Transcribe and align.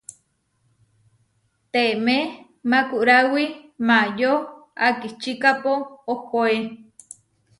Teemé 1.71 2.17
makuráwi 2.69 3.43
Maayó 3.87 4.33
akičíkapo 4.87 5.73
ohoé. 6.11 6.55